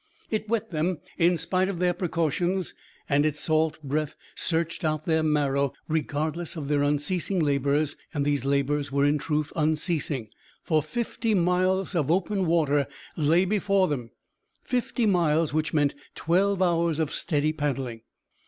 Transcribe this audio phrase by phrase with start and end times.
[0.31, 2.73] It wet them in spite of their precautions,
[3.07, 8.43] and its salt breath searched out their marrow, regardless of their unceasing labors; and these
[8.43, 10.29] labors were in truth unceasing,
[10.63, 14.09] for fifty miles of open water lay before them;
[14.63, 18.01] fifty miles, which meant twelve hours of steady paddling.